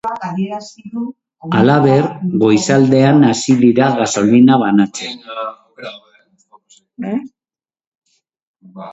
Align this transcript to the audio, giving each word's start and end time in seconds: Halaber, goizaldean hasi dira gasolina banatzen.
Halaber, 1.57 2.05
goizaldean 2.43 3.25
hasi 3.27 3.55
dira 3.59 3.89
gasolina 3.99 4.57
banatzen. 4.63 7.13